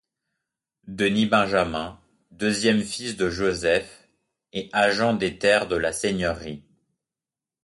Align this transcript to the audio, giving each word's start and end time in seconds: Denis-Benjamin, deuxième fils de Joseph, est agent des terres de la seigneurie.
Denis-Benjamin, 0.87 1.99
deuxième 2.31 2.81
fils 2.81 3.17
de 3.17 3.29
Joseph, 3.29 4.09
est 4.51 4.67
agent 4.73 5.13
des 5.13 5.37
terres 5.37 5.67
de 5.67 5.75
la 5.75 5.93
seigneurie. 5.93 6.63